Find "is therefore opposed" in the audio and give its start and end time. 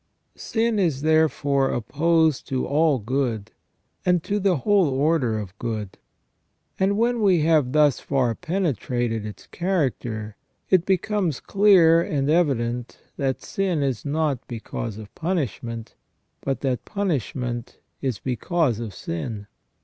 0.79-2.47